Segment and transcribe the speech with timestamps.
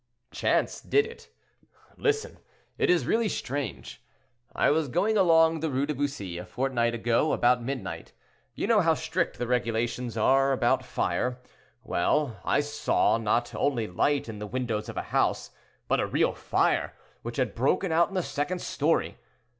[0.31, 1.29] "Chance did it.
[1.95, 2.39] Listen:
[2.79, 4.03] it is really strange.
[4.55, 8.11] I was going along the Rue de Bussy, a fortnight ago, about midnight;
[8.55, 11.37] you know how strict the regulations are about fire;
[11.83, 15.51] well, I saw, not only light in the windows of a house,
[15.87, 19.19] but a real fire, which had broken out in the second story.